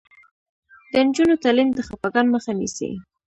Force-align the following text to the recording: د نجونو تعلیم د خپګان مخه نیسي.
د 0.91 0.93
نجونو 1.07 1.35
تعلیم 1.43 1.69
د 1.73 1.79
خپګان 1.87 2.25
مخه 2.33 2.51
نیسي. 2.59 2.89